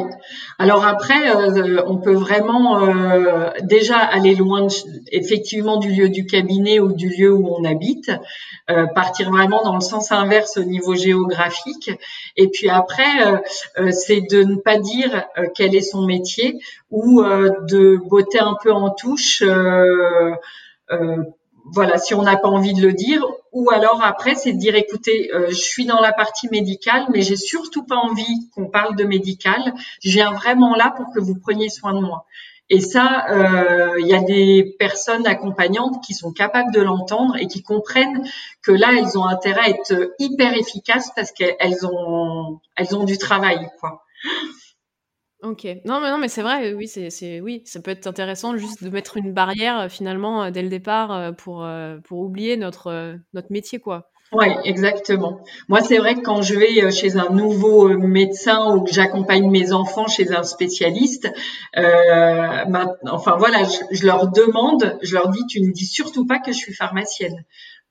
[0.58, 4.67] Alors après, euh, on peut vraiment euh, déjà aller loin,
[5.12, 8.10] effectivement, du lieu du cabinet ou du lieu où on habite,
[8.69, 11.91] euh, partir vraiment dans le sens inverse au niveau géographique.
[12.38, 13.41] Et puis après,
[13.91, 15.25] c'est de ne pas dire
[15.56, 16.58] quel est son métier
[16.89, 19.43] ou de botter un peu en touche
[21.71, 24.75] voilà, si on n'a pas envie de le dire, ou alors après, c'est de dire,
[24.75, 28.95] écoutez, euh, je suis dans la partie médicale, mais j'ai surtout pas envie qu'on parle
[28.95, 29.73] de médical.
[30.04, 32.25] Je viens vraiment là pour que vous preniez soin de moi.
[32.69, 37.47] Et ça, euh, il y a des personnes accompagnantes qui sont capables de l'entendre et
[37.47, 38.23] qui comprennent
[38.63, 43.17] que là, elles ont intérêt à être hyper efficaces parce qu'elles ont, elles ont du
[43.17, 44.04] travail, quoi.
[45.45, 45.67] Ok.
[45.86, 46.73] Non, mais non, mais c'est vrai.
[46.73, 50.49] Oui, c'est, oui, ça peut être intéressant juste de mettre une barrière euh, finalement euh,
[50.51, 51.67] dès le départ euh, pour
[52.03, 54.10] pour oublier notre notre métier, quoi.
[54.31, 55.39] Oui, exactement.
[55.69, 59.71] Moi, c'est vrai que quand je vais chez un nouveau médecin ou que j'accompagne mes
[59.71, 61.31] enfants chez un spécialiste,
[61.75, 66.58] enfin voilà, je, leur demande, je leur dis, tu ne dis surtout pas que je
[66.58, 67.45] suis pharmacienne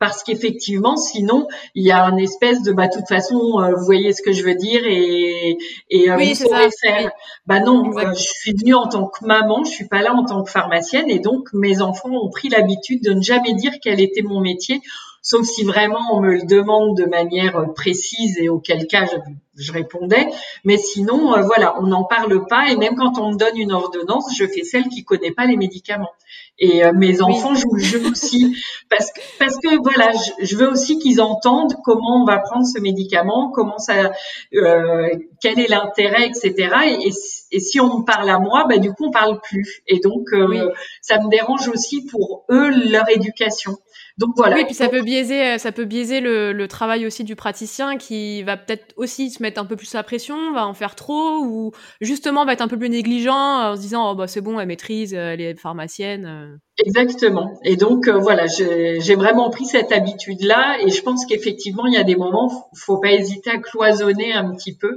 [0.04, 4.12] parce qu'effectivement, sinon, il y a un espèce de, bah, toute façon, euh, vous voyez
[4.12, 5.56] ce que je veux dire et,
[5.88, 7.10] et euh, vous saurez faire.
[7.46, 10.26] Bah non, euh, je suis venue en tant que maman, je suis pas là en
[10.26, 13.98] tant que pharmacienne et donc mes enfants ont pris l'habitude de ne jamais dire quel
[13.98, 14.82] était mon métier,
[15.22, 19.16] sauf si vraiment on me le demande de manière précise et auquel cas je,
[19.56, 20.28] je répondais.
[20.64, 24.34] Mais sinon, voilà, on n'en parle pas et même quand on me donne une ordonnance,
[24.36, 26.12] je fais celle qui connaît pas les médicaments.
[26.58, 28.56] Et euh, mes enfants jouent le jeu aussi
[28.88, 32.80] parce que parce que voilà, je, veux aussi qu'ils entendent comment on va prendre ce
[32.80, 34.12] médicament, comment ça,
[34.54, 35.08] euh,
[35.40, 36.68] quel est l'intérêt, etc.
[36.86, 37.10] Et,
[37.50, 39.82] et, si on me parle à moi, bah du coup on parle plus.
[39.88, 43.76] Et donc euh, ça me dérange aussi pour eux leur éducation.
[44.16, 44.56] Donc voilà.
[44.56, 47.96] Oui, puis ça peut biaiser, euh, ça peut biaiser le, le travail aussi du praticien
[47.96, 51.38] qui va peut-être aussi se mettre un peu plus la pression, va en faire trop,
[51.44, 54.58] ou justement va être un peu plus négligent en se disant oh bah c'est bon,
[54.58, 56.26] elle maîtrise, elle est pharmacienne.
[56.26, 56.56] Euh.
[56.84, 57.58] Exactement.
[57.62, 61.98] Et donc euh, voilà, j'ai vraiment pris cette habitude-là, et je pense qu'effectivement il y
[61.98, 64.96] a des moments, faut pas hésiter à cloisonner un petit peu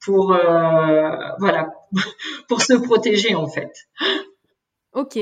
[0.00, 1.68] pour euh, voilà,
[2.48, 3.72] pour se protéger en fait.
[4.94, 5.18] Ok.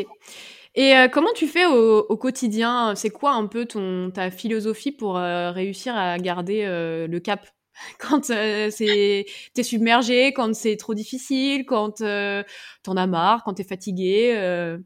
[0.76, 2.94] Et euh, comment tu fais au, au quotidien?
[2.94, 7.48] C'est quoi un peu ton ta philosophie pour euh, réussir à garder euh, le cap?
[7.98, 12.02] quand c'est t'es submergé, quand c'est trop difficile, quand
[12.82, 14.78] t'en as marre, quand t'es fatigué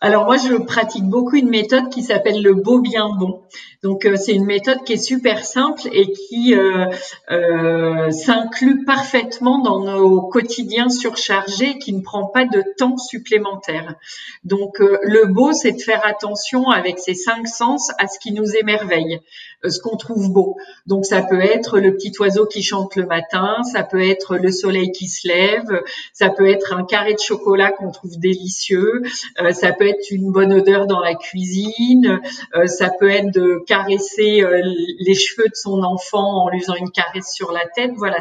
[0.00, 3.42] alors moi, je pratique beaucoup une méthode qui s'appelle le beau bien bon.
[3.84, 6.86] Donc euh, c'est une méthode qui est super simple et qui euh,
[7.30, 13.94] euh, s'inclut parfaitement dans nos quotidiens surchargés, qui ne prend pas de temps supplémentaire.
[14.42, 18.56] Donc le beau, c'est de faire attention avec ses cinq sens à ce qui nous
[18.56, 19.20] émerveille.
[19.66, 20.56] ce qu'on trouve beau.
[20.86, 24.50] Donc ça peut être le petit oiseau qui chante le matin, ça peut être le
[24.50, 29.02] soleil qui se lève, ça peut être un carré de chocolat qu'on trouve délicieux,
[29.52, 32.20] ça peut être une bonne odeur dans la cuisine,
[32.66, 34.44] ça peut être de caresser
[35.00, 37.90] les cheveux de son enfant en lui faisant une caresse sur la tête.
[37.96, 38.18] Voilà,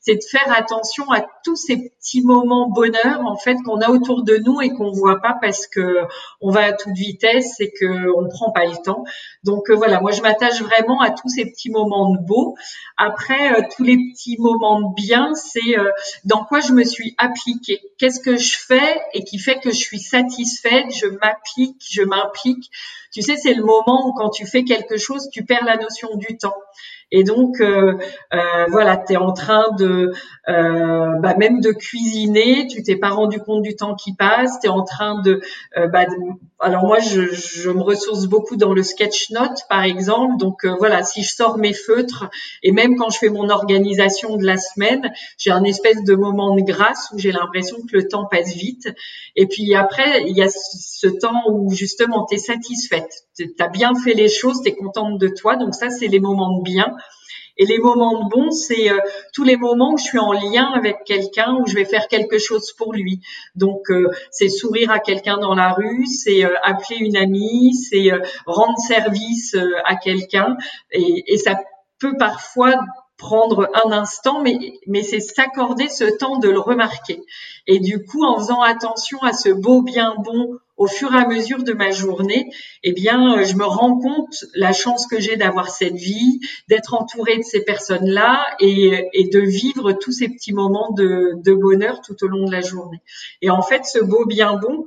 [0.00, 4.24] c'est de faire attention à tous ces petits moments bonheur en fait qu'on a autour
[4.24, 5.98] de nous et qu'on voit pas parce que
[6.40, 9.04] on va à toute vitesse et que on prend pas le temps.
[9.44, 12.56] Donc euh, voilà, moi je m'attache vraiment à tous ces petits moments de beau.
[12.96, 15.90] Après euh, tous les petits moments de bien, c'est euh,
[16.24, 17.80] dans quoi je me suis appliquée.
[17.98, 22.70] Qu'est-ce que je fais et qui fait que je suis satisfaite, je m'applique, je m'implique.
[23.12, 26.08] Tu sais, c'est le moment où quand tu fais quelque chose, tu perds la notion
[26.16, 26.54] du temps.
[27.12, 27.94] Et donc, euh,
[28.32, 30.12] euh, voilà, tu es en train de,
[30.48, 34.68] euh, bah, même de cuisiner, tu t'es pas rendu compte du temps qui passe, tu
[34.68, 35.40] es en train de,
[35.92, 36.06] bah,
[36.60, 40.36] alors moi, je, je, me ressource beaucoup dans le sketch note, par exemple.
[40.38, 42.28] Donc voilà, si je sors mes feutres,
[42.62, 46.54] et même quand je fais mon organisation de la semaine, j'ai un espèce de moment
[46.54, 48.88] de grâce où j'ai l'impression que le temps passe vite.
[49.34, 52.38] Et puis après, il y a ce temps où justement, tu es
[53.36, 55.56] tu as bien fait les choses, tu es contente de toi.
[55.56, 56.94] Donc ça, c'est les moments de bien.
[57.56, 58.98] Et les moments de bon, c'est euh,
[59.34, 62.38] tous les moments où je suis en lien avec quelqu'un, où je vais faire quelque
[62.38, 63.20] chose pour lui.
[63.54, 68.10] Donc, euh, c'est sourire à quelqu'un dans la rue, c'est euh, appeler une amie, c'est
[68.46, 70.56] rendre service à quelqu'un.
[70.90, 71.56] Et, et ça
[71.98, 72.76] peut parfois
[73.18, 77.22] prendre un instant, mais, mais c'est s'accorder ce temps de le remarquer.
[77.66, 81.28] Et du coup, en faisant attention à ce beau bien bon au fur et à
[81.28, 82.50] mesure de ma journée,
[82.82, 86.40] eh bien, euh, je me rends compte la chance que j'ai d'avoir cette vie,
[86.70, 92.00] d'être entourée de ces personnes-là et, de vivre tous ces petits moments de, de bonheur
[92.00, 93.02] tout au long de la journée.
[93.42, 94.86] Et en fait, ce beau bien bon,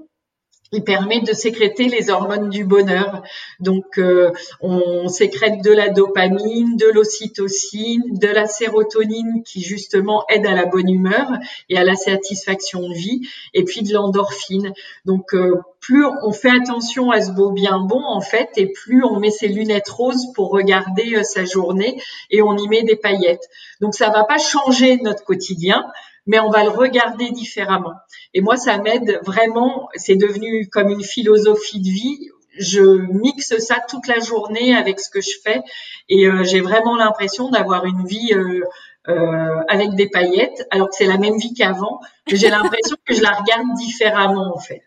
[0.73, 3.21] il permet de sécréter les hormones du bonheur.
[3.59, 10.47] Donc, euh, on sécrète de la dopamine, de l'ocytocine, de la sérotonine qui justement aide
[10.47, 11.27] à la bonne humeur
[11.69, 13.21] et à la satisfaction de vie,
[13.53, 14.73] et puis de l'endorphine.
[15.05, 19.03] Donc, euh, plus on fait attention à ce beau bien bon en fait, et plus
[19.03, 22.95] on met ses lunettes roses pour regarder euh, sa journée et on y met des
[22.95, 23.47] paillettes.
[23.79, 25.86] Donc, ça va pas changer notre quotidien,
[26.25, 27.93] mais on va le regarder différemment.
[28.33, 29.89] Et moi, ça m'aide vraiment.
[29.95, 32.29] C'est devenu comme une philosophie de vie.
[32.57, 35.63] Je mixe ça toute la journée avec ce que je fais
[36.09, 38.62] et euh, j'ai vraiment l'impression d'avoir une vie euh,
[39.09, 41.99] euh, avec des paillettes, alors que c'est la même vie qu'avant.
[42.27, 44.83] J'ai l'impression que je la regarde différemment en fait.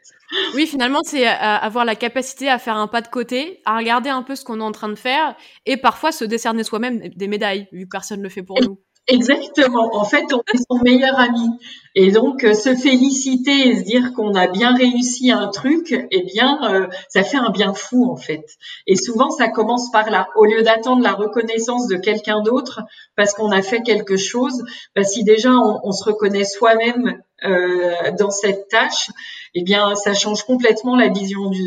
[0.54, 4.22] Oui, finalement, c'est avoir la capacité à faire un pas de côté, à regarder un
[4.22, 7.68] peu ce qu'on est en train de faire et parfois se décerner soi-même des médailles,
[7.70, 8.78] vu que personne ne le fait pour nous.
[9.08, 9.94] Exactement.
[9.94, 11.48] En fait, on est son meilleur ami.
[11.94, 16.22] Et donc, euh, se féliciter et se dire qu'on a bien réussi un truc, eh
[16.24, 18.44] bien, euh, ça fait un bien fou, en fait.
[18.88, 20.28] Et souvent, ça commence par là.
[20.34, 22.80] Au lieu d'attendre la reconnaissance de quelqu'un d'autre
[23.14, 24.64] parce qu'on a fait quelque chose,
[24.96, 29.10] bah, si déjà on, on se reconnaît soi-même euh, dans cette tâche,
[29.54, 31.62] eh bien, ça change complètement la vision du,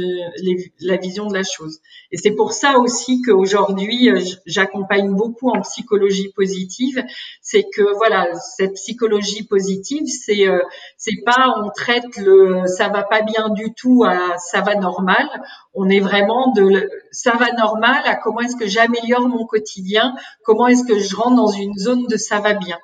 [0.79, 1.79] la vision de la chose.
[2.12, 7.03] Et c'est pour ça aussi qu'aujourd'hui, euh, j'accompagne beaucoup en psychologie positive.
[7.41, 8.27] C'est que voilà,
[8.58, 10.60] cette psychologie positive, c'est euh,
[10.97, 15.27] c'est pas on traite le ça va pas bien du tout à ça va normal.
[15.75, 20.65] On est vraiment de ça va normal à comment est-ce que j'améliore mon quotidien, comment
[20.65, 22.79] est-ce que je rentre dans une zone de ça va bien.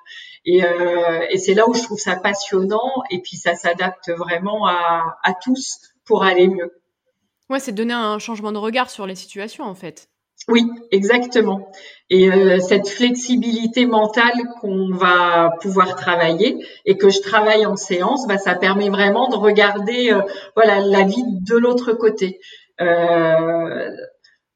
[0.46, 4.68] Et, euh, et c'est là où je trouve ça passionnant et puis ça s'adapte vraiment
[4.68, 6.72] à, à tous pour aller mieux.
[7.50, 10.08] Ouais, c'est donner un changement de regard sur les situations en fait.
[10.48, 11.72] Oui, exactement.
[12.10, 18.28] Et euh, cette flexibilité mentale qu'on va pouvoir travailler et que je travaille en séance,
[18.28, 20.22] bah, ça permet vraiment de regarder euh,
[20.56, 22.40] voilà la vie de l'autre côté.
[22.80, 23.90] Euh,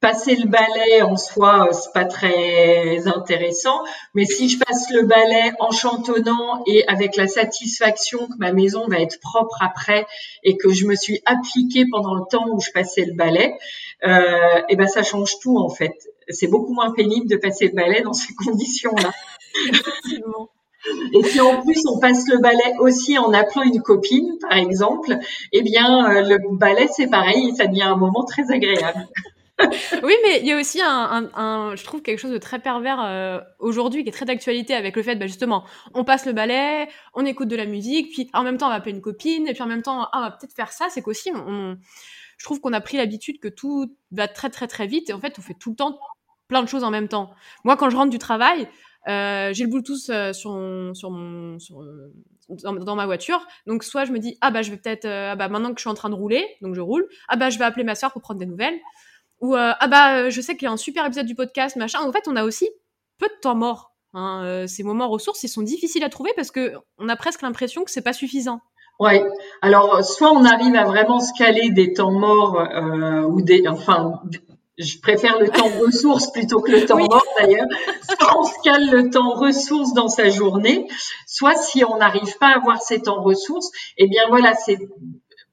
[0.02, 3.84] passer le balai en soi, euh, c'est pas très intéressant.
[4.14, 8.88] Mais si je passe le balai en chantonnant et avec la satisfaction que ma maison
[8.88, 10.06] va être propre après
[10.44, 13.56] et que je me suis appliquée pendant le temps où je passais le balai,
[14.06, 15.96] euh, et ben ça change tout en fait.
[16.30, 19.12] C'est beaucoup moins pénible de passer le balai dans ces conditions-là.
[21.14, 25.18] Et si en plus on passe le balai aussi en appelant une copine, par exemple,
[25.52, 29.06] eh bien euh, le balai c'est pareil, ça devient un moment très agréable.
[30.04, 33.40] oui, mais il y a aussi un, je trouve quelque chose de très pervers euh,
[33.60, 37.26] aujourd'hui, qui est très d'actualité avec le fait, bah, justement, on passe le balai, on
[37.26, 39.62] écoute de la musique, puis en même temps on va appeler une copine, et puis
[39.62, 40.88] en même temps, ah, on va peut-être faire ça.
[40.90, 41.78] C'est qu'aussi, on,
[42.38, 45.20] je trouve qu'on a pris l'habitude que tout va très très très vite, et en
[45.20, 46.00] fait, on fait tout le temps
[46.48, 47.32] plein de choses en même temps.
[47.64, 48.68] Moi, quand je rentre du travail,
[49.08, 50.52] euh, j'ai le Bluetooth euh, sur,
[50.94, 51.58] sur, mon,
[52.64, 53.46] dans, ma voiture.
[53.68, 55.84] Donc soit je me dis ah bah je vais peut-être ah bah maintenant que je
[55.84, 57.08] suis en train de rouler, donc je roule.
[57.28, 58.80] Ah bah je vais appeler ma soeur pour prendre des nouvelles
[59.42, 62.00] Ou ah bah je sais qu'il y a un super épisode du podcast machin.
[62.02, 62.70] En fait, on a aussi
[63.18, 63.94] peu de temps mort.
[64.16, 64.66] Hein.
[64.68, 67.92] ces moments ressources, ils sont difficiles à trouver parce que on a presque l'impression que
[67.92, 68.60] c'est pas suffisant.
[69.00, 69.26] Ouais.
[69.62, 74.22] Alors, soit on arrive à vraiment se caler des temps morts euh, ou des, enfin,
[74.78, 77.68] je préfère le temps ressources plutôt que le temps mort d'ailleurs.
[78.04, 80.86] Soit on se cale le temps ressources dans sa journée,
[81.26, 84.78] soit si on n'arrive pas à avoir ces temps ressources, eh bien voilà, c'est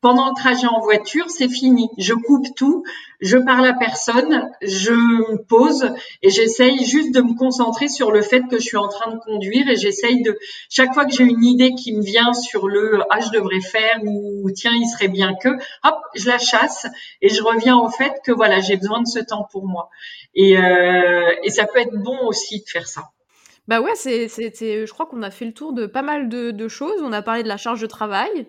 [0.07, 1.89] pendant le trajet en voiture, c'est fini.
[1.99, 2.85] Je coupe tout,
[3.21, 5.91] je parle à personne, je me pose
[6.23, 9.19] et j'essaye juste de me concentrer sur le fait que je suis en train de
[9.19, 10.39] conduire et j'essaye de
[10.71, 13.99] chaque fois que j'ai une idée qui me vient sur le ah je devrais faire
[14.05, 16.87] ou tiens il serait bien que hop je la chasse
[17.21, 19.89] et je reviens au fait que voilà j'ai besoin de ce temps pour moi
[20.37, 23.11] et, euh, ça peut être bon aussi de faire ça.
[23.69, 27.03] Bah ouais, c'est, je crois qu'on a fait le tour de pas mal de, choses.
[27.03, 28.47] On a parlé de la charge de travail,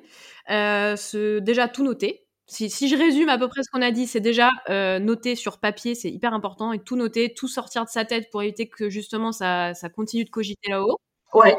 [0.48, 2.28] ce, déjà tout noter.
[2.50, 5.36] Si, si, je résume à peu près ce qu'on a dit, c'est déjà euh, noter
[5.36, 8.70] sur papier, c'est hyper important, et tout noter, tout sortir de sa tête pour éviter
[8.70, 10.98] que justement ça, ça continue de cogiter là-haut.
[11.34, 11.58] Ouais.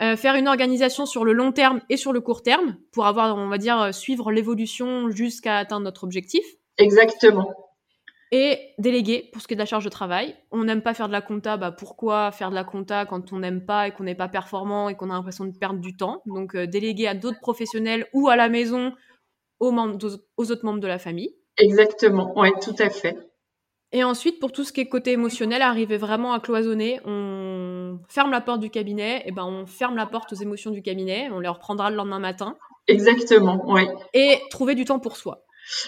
[0.00, 3.36] Euh, faire une organisation sur le long terme et sur le court terme pour avoir,
[3.36, 6.44] on va dire, suivre l'évolution jusqu'à atteindre notre objectif.
[6.78, 7.54] Exactement.
[8.30, 10.36] Et déléguer pour ce qui est de la charge de travail.
[10.50, 13.38] On n'aime pas faire de la compta, bah pourquoi faire de la compta quand on
[13.38, 16.22] n'aime pas et qu'on n'est pas performant et qu'on a l'impression de perdre du temps?
[16.26, 18.92] Donc euh, déléguer à d'autres professionnels ou à la maison
[19.60, 19.98] aux, membres,
[20.36, 21.34] aux autres membres de la famille.
[21.56, 23.16] Exactement, oui, tout à fait.
[23.90, 28.30] Et ensuite, pour tout ce qui est côté émotionnel, arriver vraiment à cloisonner, on ferme
[28.30, 31.40] la porte du cabinet, et ben on ferme la porte aux émotions du cabinet, on
[31.40, 32.56] les reprendra le lendemain matin.
[32.86, 33.86] Exactement, oui.
[34.12, 35.44] Et trouver du temps pour soi.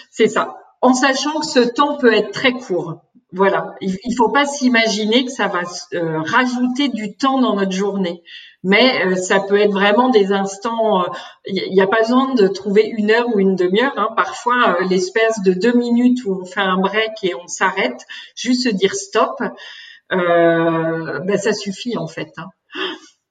[0.09, 3.01] C'est ça en sachant que ce temps peut être très court.
[3.33, 5.61] Voilà, il ne faut pas s'imaginer que ça va
[5.93, 8.23] euh, rajouter du temps dans notre journée,
[8.61, 11.05] mais euh, ça peut être vraiment des instants.
[11.45, 13.93] Il euh, n'y a pas besoin de trouver une heure ou une demi-heure.
[13.95, 14.09] Hein.
[14.17, 18.05] Parfois, l'espèce de deux minutes où on fait un break et on s'arrête,
[18.35, 19.41] juste se dire stop,
[20.09, 22.33] ben ça suffit en fait.
[22.35, 22.49] Hein.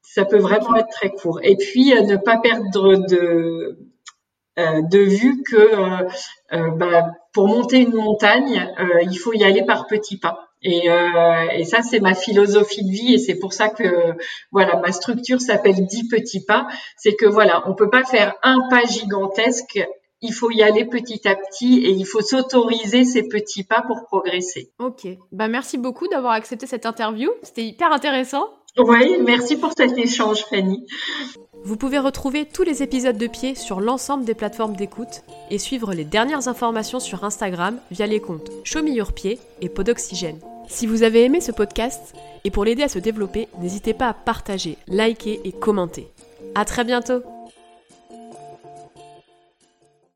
[0.00, 1.40] Ça peut vraiment être très court.
[1.42, 2.70] Et puis ne pas perdre
[3.06, 3.78] de
[4.56, 6.06] de vue que
[6.50, 10.50] ben, pour monter une montagne, euh, il faut y aller par petits pas.
[10.62, 14.14] Et, euh, ça, c'est ma philosophie de vie, et c'est pour ça que
[14.52, 16.66] voilà, ma structure s'appelle 10 petits pas.
[16.96, 19.80] C'est que voilà, on peut pas faire un pas gigantesque.
[20.22, 24.04] Il faut y aller petit à petit et il faut s'autoriser ces petits pas pour
[24.04, 24.70] progresser.
[24.78, 27.30] Ok, bah merci beaucoup d'avoir accepté cette interview.
[27.42, 28.46] C'était hyper intéressant.
[28.78, 30.86] Oui, merci pour cet échange, Fanny.
[31.62, 35.92] Vous pouvez retrouver tous les épisodes de Pied sur l'ensemble des plateformes d'écoute et suivre
[35.92, 38.50] les dernières informations sur Instagram via les comptes
[39.14, 40.38] Pied et Podoxygène.
[40.68, 42.14] Si vous avez aimé ce podcast
[42.44, 46.06] et pour l'aider à se développer, n'hésitez pas à partager, liker et commenter.
[46.54, 47.22] À très bientôt!